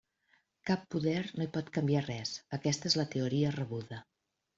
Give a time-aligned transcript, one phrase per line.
[0.69, 4.01] Cap poder no hi pot canviar res: aquesta és la teoria rebuda.